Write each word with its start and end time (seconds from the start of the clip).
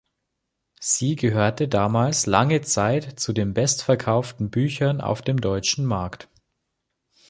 Sie 0.79 1.15
gehörte 1.15 1.67
damals 1.67 2.25
lange 2.25 2.61
Zeit 2.61 3.19
zu 3.19 3.33
den 3.33 3.53
bestverkauften 3.53 4.49
Büchern 4.49 4.99
auf 4.99 5.21
dem 5.21 5.39
deutschen 5.39 5.85
Markt. 5.85 6.27